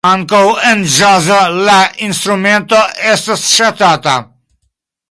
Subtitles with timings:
[0.09, 0.37] Ankaŭ
[0.69, 1.75] en ĵazo la
[2.07, 2.81] instrumento
[3.13, 4.19] estas ŝatata.